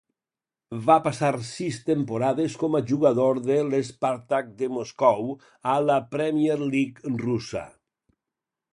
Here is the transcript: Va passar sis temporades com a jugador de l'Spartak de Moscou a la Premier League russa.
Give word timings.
Va 0.85 0.95
passar 1.07 1.29
sis 1.49 1.77
temporades 1.89 2.55
com 2.63 2.79
a 2.79 2.81
jugador 2.93 3.41
de 3.51 3.59
l'Spartak 3.67 4.51
de 4.65 4.73
Moscou 4.79 5.33
a 5.77 5.79
la 5.93 6.03
Premier 6.17 6.61
League 6.75 7.17
russa. 7.25 7.69